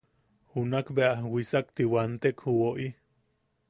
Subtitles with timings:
[0.53, 2.87] Junak bea wisakti wantek ju woʼi;.